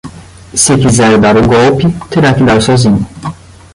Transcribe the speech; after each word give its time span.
Se 0.63 0.79
quiser 0.79 1.19
dar 1.21 1.37
o 1.37 1.45
golpe, 1.47 1.85
terá 2.09 2.33
que 2.33 2.43
dar 2.43 2.59
sozinho 2.59 3.05